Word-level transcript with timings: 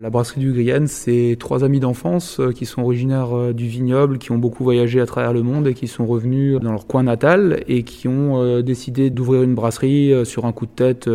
La 0.00 0.10
brasserie 0.10 0.38
du 0.38 0.52
Grienne, 0.52 0.86
c'est 0.86 1.36
trois 1.40 1.64
amis 1.64 1.80
d'enfance 1.80 2.38
euh, 2.38 2.52
qui 2.52 2.66
sont 2.66 2.82
originaires 2.82 3.36
euh, 3.36 3.52
du 3.52 3.66
vignoble, 3.66 4.18
qui 4.18 4.30
ont 4.30 4.38
beaucoup 4.38 4.62
voyagé 4.62 5.00
à 5.00 5.06
travers 5.06 5.32
le 5.32 5.42
monde 5.42 5.66
et 5.66 5.74
qui 5.74 5.88
sont 5.88 6.06
revenus 6.06 6.60
dans 6.60 6.70
leur 6.70 6.86
coin 6.86 7.02
natal 7.02 7.64
et 7.66 7.82
qui 7.82 8.06
ont 8.06 8.40
euh, 8.40 8.62
décidé 8.62 9.10
d'ouvrir 9.10 9.42
une 9.42 9.56
brasserie 9.56 10.14
sur 10.24 10.44
un 10.44 10.52
coup 10.52 10.66
de 10.66 10.70
tête 10.70 11.10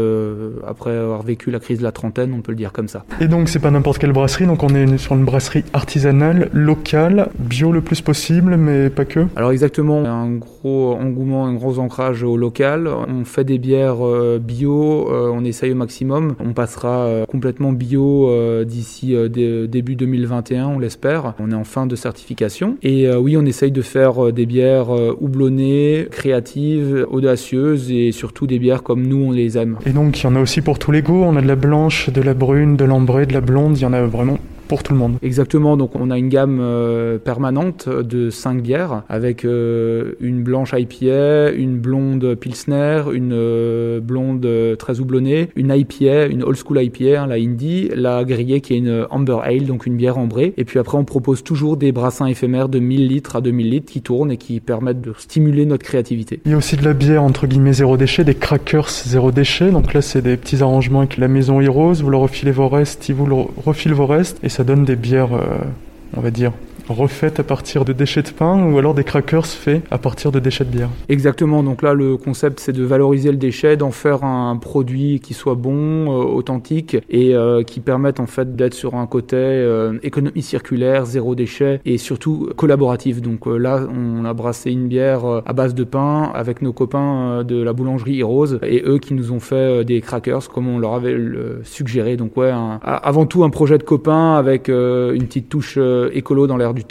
après 0.68 0.98
avoir 0.98 1.22
vécu 1.22 1.50
la 1.50 1.60
crise 1.60 1.78
de 1.78 1.84
la 1.84 1.94
trentaine, 1.94 2.34
on 2.34 2.42
peut 2.42 2.52
le 2.52 2.58
dire 2.58 2.74
comme 2.74 2.90
ça. 2.90 3.06
Et 3.22 3.30
donc 3.30 3.48
c'est 3.48 3.60
pas 3.60 3.72
n'importe 3.72 4.00
quelle 4.00 4.12
brasserie, 4.12 4.48
donc 4.48 4.64
on 4.64 4.76
est 4.76 4.98
sur 4.98 5.16
une 5.16 5.24
brasserie 5.24 5.64
artisanale, 5.72 6.50
locale, 6.52 7.30
bio 7.40 7.72
le 7.72 7.80
plus 7.80 8.02
possible, 8.02 8.58
mais 8.58 8.90
pas 8.90 9.06
que. 9.06 9.28
Alors 9.38 9.52
exactement, 9.52 10.04
un 10.04 10.30
gros 10.32 10.92
engouement, 10.92 11.46
un 11.46 11.54
gros 11.54 11.80
ancrage 11.80 12.24
au 12.24 12.36
local. 12.36 12.90
On 12.90 13.24
fait 13.24 13.46
des 13.46 13.60
bières 13.60 14.00
bio, 14.42 15.08
on 15.10 15.46
essaye 15.46 15.72
au 15.72 15.76
maximum. 15.76 16.36
On 16.42 16.52
passera 16.52 17.26
complètement 17.30 17.72
bio 17.72 18.30
d'ici 18.74 19.16
euh, 19.16 19.68
début 19.68 19.96
2021, 19.96 20.68
on 20.68 20.80
l'espère. 20.80 21.36
On 21.40 21.52
est 21.52 21.56
en 21.56 21.64
fin 21.64 21.86
de 21.86 21.96
certification. 21.96 22.78
Et 22.82 23.08
euh, 23.08 23.18
oui, 23.18 23.38
on 23.38 23.46
essaye 23.46 23.72
de 23.72 23.82
faire 23.82 24.26
euh, 24.26 24.32
des 24.32 24.46
bières 24.46 24.90
houblonnées, 25.22 26.08
créatives, 26.12 27.06
audacieuses 27.10 27.92
et 27.92 28.12
surtout 28.12 28.48
des 28.48 28.60
bières 28.60 28.84
comme 28.84 29.06
nous, 29.06 29.24
on 29.28 29.32
les 29.32 29.58
aime. 29.58 29.78
Et 29.86 29.92
donc, 29.92 30.20
il 30.20 30.24
y 30.24 30.28
en 30.28 30.36
a 30.36 30.42
aussi 30.42 30.62
pour 30.62 30.80
tous 30.80 30.92
les 30.92 31.02
goûts. 31.02 31.24
On 31.24 31.36
a 31.36 31.42
de 31.42 31.48
la 31.48 31.56
blanche, 31.56 32.10
de 32.10 32.22
la 32.22 32.34
brune, 32.34 32.76
de 32.76 32.86
l'ambrée, 32.86 33.26
de 33.26 33.34
la 33.34 33.42
blonde. 33.42 33.78
Il 33.78 33.82
y 33.82 33.86
en 33.86 33.94
a 33.94 34.02
vraiment 34.02 34.40
pour 34.74 34.82
tout 34.82 34.94
le 34.94 34.98
monde. 34.98 35.18
Exactement, 35.22 35.78
donc 35.78 35.92
on 35.96 36.10
a 36.10 36.18
une 36.18 36.30
gamme 36.30 36.58
euh, 36.60 37.20
permanente 37.20 37.88
de 37.88 38.32
5 38.32 38.60
bières 38.64 39.04
avec 39.08 39.46
euh, 39.46 40.14
une 40.20 40.42
blanche 40.42 40.74
IPA, 40.76 41.52
une 41.52 41.78
blonde 41.78 42.34
Pilsner, 42.34 43.04
une 43.14 43.34
euh, 43.36 44.00
blonde 44.00 44.48
très 44.80 45.00
houblonnée, 45.00 45.50
une 45.56 45.72
IPA, 45.72 46.26
une 46.26 46.42
old 46.42 46.58
school 46.58 46.82
IPA, 46.82 47.22
hein, 47.22 47.28
la 47.28 47.36
Indie, 47.36 47.92
la 47.96 48.24
grillée 48.24 48.62
qui 48.62 48.74
est 48.74 48.78
une 48.78 49.06
Amber 49.12 49.38
Ale, 49.44 49.66
donc 49.66 49.86
une 49.86 49.96
bière 49.96 50.18
ambrée. 50.18 50.56
Et 50.58 50.64
puis 50.64 50.80
après 50.80 50.98
on 50.98 51.06
propose 51.06 51.44
toujours 51.44 51.78
des 51.78 51.92
brassins 51.92 52.26
éphémères 52.26 52.68
de 52.68 52.80
1000 52.80 53.08
litres 53.08 53.36
à 53.36 53.42
2000 53.42 53.70
litres 53.70 53.92
qui 53.94 54.02
tournent 54.02 54.32
et 54.32 54.38
qui 54.38 54.60
permettent 54.60 55.02
de 55.02 55.14
stimuler 55.20 55.68
notre 55.68 55.84
créativité. 55.84 56.40
Il 56.46 56.52
y 56.52 56.56
a 56.56 56.58
aussi 56.58 56.78
de 56.78 56.84
la 56.84 56.94
bière 56.94 57.22
entre 57.22 57.46
guillemets 57.46 57.74
zéro 57.74 57.96
déchet, 57.96 58.24
des 58.24 58.34
crackers 58.34 58.90
zéro 58.90 59.32
déchet. 59.32 59.70
Donc 59.70 59.94
là 59.94 60.02
c'est 60.02 60.24
des 60.24 60.36
petits 60.36 60.64
arrangements 60.64 61.02
avec 61.02 61.18
la 61.18 61.28
maison 61.28 61.62
Heroes, 61.62 62.02
vous 62.02 62.10
leur 62.10 62.22
refilez 62.22 62.52
vos 62.52 62.70
restes, 62.70 63.08
ils 63.08 63.14
vous 63.14 63.52
refilent 63.64 63.94
vos 63.94 64.08
restes 64.08 64.40
et 64.42 64.50
ça 64.50 64.63
donne 64.64 64.86
des 64.86 64.96
bières, 64.96 65.34
euh, 65.34 65.60
on 66.16 66.22
va 66.22 66.32
dire, 66.32 66.52
refaites 66.90 67.40
à 67.40 67.44
partir 67.44 67.86
de 67.86 67.94
déchets 67.94 68.24
de 68.24 68.30
pain 68.30 68.64
ou 68.64 68.78
alors 68.78 68.94
des 68.94 69.04
crackers 69.04 69.46
faits 69.46 69.84
à 69.92 69.98
partir 69.98 70.32
de 70.32 70.40
déchets 70.40 70.66
de 70.66 70.70
bière. 70.70 70.90
Exactement, 71.10 71.64
donc 71.64 71.82
là 71.82 71.94
le 71.94 72.18
concept 72.18 72.60
c'est 72.60 72.74
de 72.74 72.84
valoriser 72.84 73.32
le 73.32 73.38
déchet, 73.38 73.78
d'en 73.78 73.92
faire 73.92 74.24
un 74.24 74.58
produit 74.58 75.20
qui 75.20 75.34
soit 75.34 75.56
bon, 75.56 75.74
euh, 75.74 76.24
authentique 76.24 76.98
et 77.10 77.36
euh, 77.36 77.64
qui 77.64 77.80
permette 77.80 78.20
en 78.20 78.26
fait 78.26 78.56
d'être 78.56 78.74
sur 78.74 78.96
un 78.96 79.08
côté 79.08 79.38
euh, 79.38 79.98
économie 80.04 80.42
circulaire, 80.42 81.06
zéro 81.06 81.36
déchet 81.36 81.82
et 81.86 81.98
surtout 81.98 82.50
collaboratif. 82.56 83.22
Donc 83.22 83.46
là 83.46 83.82
on 83.90 84.26
a 84.26 84.34
brassé 84.34 84.72
une 84.72 84.88
bière 84.88 85.24
à 85.46 85.54
base 85.54 85.74
de 85.74 85.84
pain 85.84 86.32
avec 86.34 86.62
nos 86.62 86.74
copains 86.74 87.44
de 87.44 87.62
la 87.62 87.74
boulangerie 87.74 88.20
Heroes 88.20 88.58
et 88.64 88.84
eux 88.86 89.00
qui 89.00 89.14
nous 89.14 89.32
ont 89.32 89.40
fait 89.40 89.86
des 89.86 90.02
crackers 90.02 90.50
comme 90.50 90.68
on 90.68 90.80
leur 90.80 90.94
avait 90.94 91.18
suggéré. 91.64 92.18
Donc 92.18 92.38
ouais, 92.38 92.52
avant 92.84 93.26
tout 93.26 93.44
un 93.44 93.50
projet 93.50 93.78
de 93.78 93.84
copains 93.84 94.36
avec 94.36 94.68
une 94.70 95.26
petite 95.26 95.50
touche 95.50 95.78
écolo 96.14 96.48
dans 96.48 96.58
l'air 96.58 96.74
du 96.74 96.83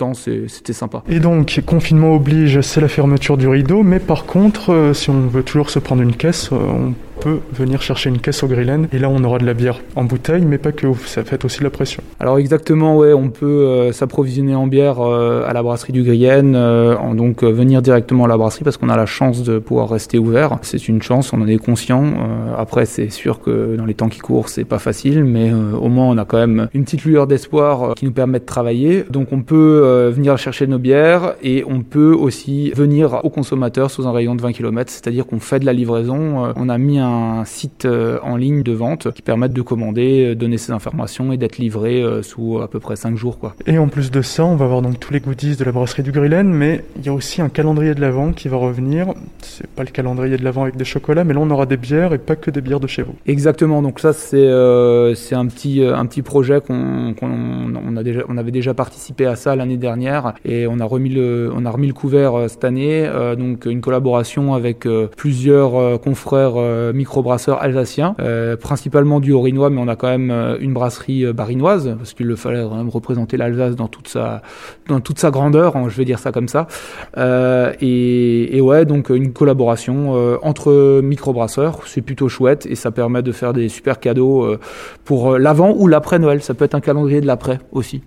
Et 1.09 1.21
donc, 1.21 1.61
confinement 1.67 2.15
oblige, 2.15 2.61
c'est 2.61 2.81
la 2.81 2.89
fermeture 2.89 3.37
du 3.37 3.48
rideau, 3.48 3.83
mais 3.83 3.98
par 3.98 4.25
contre, 4.25 4.73
euh, 4.73 4.95
si 4.95 5.11
on 5.11 5.27
veut 5.29 5.43
toujours 5.43 5.71
se 5.71 5.79
prendre 5.79 6.03
une 6.03 6.15
caisse, 6.15 6.51
euh, 6.53 6.57
on 6.57 6.95
peut 7.23 7.39
venir 7.53 7.81
chercher 7.83 8.09
une 8.11 8.19
caisse 8.19 8.42
au 8.42 8.48
Grillen 8.48 8.89
et 8.92 8.98
là 8.98 9.09
on 9.09 9.23
aura 9.23 9.39
de 9.39 9.47
la 9.47 9.55
bière 9.55 9.78
en 9.95 10.03
bouteille 10.03 10.45
mais 10.45 10.59
pas 10.59 10.73
que, 10.73 10.92
ça 11.06 11.23
fait 11.23 11.45
aussi 11.45 11.62
la 11.62 11.70
pression. 11.70 12.03
Alors 12.19 12.39
exactement 12.39 12.97
ouais, 12.97 13.12
on 13.12 13.29
peut 13.31 13.47
euh, 13.47 13.92
s'approvisionner 13.92 14.56
en 14.56 14.67
bière 14.67 15.01
euh, 15.01 15.48
à 15.48 15.53
la 15.53 15.62
brasserie 15.62 15.92
du 15.92 16.03
Grillen, 16.03 16.56
euh, 16.56 16.97
donc 17.14 17.45
venir 17.45 17.81
directement 17.81 18.25
à 18.25 18.29
la 18.29 18.37
brasserie 18.37 18.64
parce 18.64 18.77
qu'on 18.77 18.89
a 18.89 18.97
la 18.97 19.06
chance 19.06 19.45
de 19.45 19.61
pouvoir 19.61 19.89
rester 19.89 20.19
ouvert. 20.19 20.58
C'est 20.63 20.89
une 20.89 21.01
chance, 21.01 21.33
on 21.33 21.41
en 21.41 21.47
est 21.47 21.58
conscient. 21.58 22.02
après 22.58 22.86
c'est 22.86 23.11
sûr 23.11 23.41
que 23.41 23.77
dans 23.77 23.85
les 23.85 23.95
temps 23.95 24.08
qui 24.08 24.18
courent 24.18 24.48
c'est 24.48 24.64
pas 24.64 24.80
facile 24.80 25.23
mais 25.24 25.52
au 25.52 25.89
moins 25.89 26.08
on 26.08 26.18
a 26.18 26.24
quand 26.24 26.39
même 26.39 26.68
une 26.74 26.85
petite 26.85 27.05
lueur 27.05 27.29
d'espoir 27.29 27.95
qui 27.95 28.05
nous 28.05 28.13
permet 28.13 28.41
de 28.41 28.45
travailler. 28.45 29.05
Donc 29.11 29.29
on 29.33 29.42
peut 29.42 30.11
venir 30.13 30.36
chercher 30.39 30.67
nos 30.67 30.79
bières 30.79 31.35
et 31.42 31.64
on 31.68 31.83
peut 31.83 32.13
aussi 32.13 32.73
venir 32.73 33.20
aux 33.24 33.30
consommateurs 33.30 33.92
sous 33.92 34.08
un 34.08 34.13
rayon 34.13 34.35
de 34.35 34.42
20 34.42 34.52
km, 34.52 34.91
c'est-à-dire 34.91 35.27
qu'on 35.27 35.39
fait 35.39 35.61
de 35.61 35.67
la 35.67 35.73
livraison. 35.73 36.52
on 36.57 36.68
a 36.68 36.79
mis 36.79 36.98
un 36.98 37.11
un 37.12 37.45
site 37.45 37.84
euh, 37.84 38.18
en 38.23 38.36
ligne 38.36 38.62
de 38.62 38.73
vente 38.73 39.12
qui 39.12 39.23
permettent 39.23 39.52
de 39.52 39.62
commander, 39.62 40.30
euh, 40.30 40.34
donner 40.34 40.58
ses 40.58 40.73
informations 40.73 41.33
et 41.33 41.36
d'être 41.36 41.58
livré 41.58 42.02
euh, 42.02 42.23
sous 42.23 42.61
à 42.62 42.68
peu 42.68 42.80
près 42.80 42.96
5 42.96 43.17
jours. 43.17 43.39
Quoi. 43.39 43.55
Et 43.67 43.78
en 43.78 43.89
plus 43.89 44.11
de 44.11 44.23
ça, 44.23 44.45
on 44.45 44.56
va 44.56 44.64
avoir 44.64 44.83
donc 44.83 44.98
tous 44.98 45.12
les 45.12 45.20
goodies 45.20 45.56
de 45.56 45.64
la 45.64 45.73
brasserie 45.73 46.02
du 46.02 46.12
Grillen, 46.12 46.48
mais 46.48 46.84
il 46.96 47.06
y 47.06 47.08
a 47.08 47.12
aussi 47.12 47.42
un 47.42 47.48
calendrier 47.48 47.95
de 47.95 48.00
l'Avent 48.00 48.33
qui 48.33 48.48
va 48.48 48.56
revenir. 48.56 49.14
C'est 49.40 49.67
pas 49.67 49.84
le 49.84 49.90
calendrier 49.90 50.36
de 50.36 50.45
l'Avent 50.45 50.62
avec 50.62 50.77
des 50.77 50.84
chocolats, 50.84 51.24
mais 51.24 51.34
là 51.34 51.40
on 51.40 51.50
aura 51.50 51.67
des 51.67 51.77
bières 51.77 52.14
et 52.14 52.18
pas 52.18 52.36
que 52.36 52.50
des 52.50 52.61
bières 52.61 52.80
de 52.80 52.86
chez 52.86 53.02
vous. 53.02 53.14
Exactement, 53.27 53.83
donc 53.83 54.00
ça 54.00 54.12
c'est 54.12 54.33
c'est 55.14 55.34
un, 55.34 55.46
petit, 55.46 55.83
un 55.83 56.06
petit 56.06 56.23
projet 56.23 56.61
qu'on 56.61 57.14
on 57.20 57.96
a 57.96 58.02
déjà, 58.02 58.23
on 58.29 58.36
avait 58.36 58.50
déjà 58.50 58.74
participé 58.74 59.27
à 59.27 59.36
ça 59.36 59.56
l'année 59.56 59.77
dernière 59.77 60.34
et 60.44 60.67
on 60.67 60.80
a 60.80 60.84
remis 60.84 61.11
le, 61.11 61.52
on 61.55 61.64
a 61.64 61.70
remis 61.70 61.86
le 61.86 61.92
couvert 61.92 62.48
cette 62.48 62.64
année. 62.64 63.08
donc 63.39 63.67
une 63.67 63.80
collaboration 63.80 64.55
avec 64.55 64.86
plusieurs 65.17 66.00
confrères 66.00 66.55
microbrasseurs 67.02 67.61
alsaciens, 67.61 68.14
euh, 68.20 68.57
principalement 68.57 69.18
du 69.18 69.33
Haut-Rhinois, 69.33 69.70
mais 69.70 69.80
on 69.80 69.89
a 69.89 69.96
quand 69.96 70.07
même 70.07 70.30
euh, 70.30 70.57
une 70.61 70.73
brasserie 70.73 71.27
euh, 71.27 71.33
barinoise, 71.33 71.96
parce 71.98 72.14
qu'il 72.14 72.36
fallait 72.36 72.63
quand 72.63 72.77
même 72.77 72.89
représenter 72.89 73.36
l'Alsace 73.36 73.74
dans 73.74 73.89
toute 73.89 74.07
sa, 74.07 74.42
dans 74.89 75.01
toute 75.01 75.18
sa 75.18 75.33
grandeur, 75.33 75.74
hein, 75.74 75.86
je 75.89 75.96
vais 75.96 76.05
dire 76.05 76.20
ça 76.20 76.30
comme 76.30 76.48
ça. 76.48 76.68
et, 77.80 78.57
et, 78.57 78.61
ouais, 78.61 78.85
donc 78.85 79.11
une 79.11 79.33
collaboration 79.33 80.12
entre 80.42 81.01
microbrasseurs, 81.01 81.80
c'est 81.86 82.02
plutôt 82.02 82.29
chouette, 82.29 82.67
et 82.67 82.77
ça 82.77 82.91
permet 82.91 83.23
de 83.23 83.33
faire 83.33 83.52
des 83.52 83.68
super 83.68 83.98
cadeaux 83.98 84.46
pour 85.05 85.39
l'avant 85.39 85.74
ou 85.77 85.89
l'après 85.89 86.18
Noël. 86.18 86.42
Ça 86.42 86.55
peut 86.55 86.64
être 86.64 86.74
un 86.74 86.80
calendrier 86.80 87.20
de 87.20 87.27
l'après 87.27 87.58
aussi. 87.73 88.02